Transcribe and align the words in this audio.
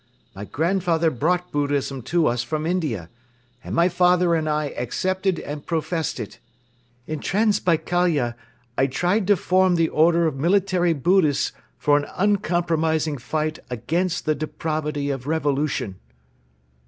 My 0.35 0.45
grandfather 0.45 1.11
brought 1.11 1.51
Buddhism 1.51 2.01
to 2.09 2.25
us 2.25 2.41
from 2.41 2.65
India 2.65 3.11
and 3.63 3.75
my 3.75 3.87
father 3.87 4.33
and 4.33 4.49
I 4.49 4.69
accepted 4.75 5.37
and 5.39 5.63
professed 5.63 6.19
it. 6.19 6.39
In 7.05 7.19
Transbaikalia 7.19 8.35
I 8.79 8.87
tried 8.87 9.27
to 9.27 9.35
form 9.37 9.75
the 9.75 9.89
order 9.89 10.25
of 10.25 10.35
Military 10.39 10.93
Buddhists 10.93 11.51
for 11.77 11.97
an 11.97 12.07
uncompromising 12.15 13.19
fight 13.19 13.59
against 13.69 14.25
the 14.25 14.33
depravity 14.33 15.11
of 15.11 15.27
revolution." 15.27 15.97